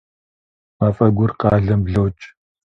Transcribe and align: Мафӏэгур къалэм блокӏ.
Мафӏэгур 0.77 1.31
къалэм 1.39 1.79
блокӏ. 1.85 2.23